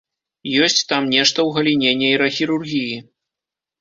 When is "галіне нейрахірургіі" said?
1.57-2.97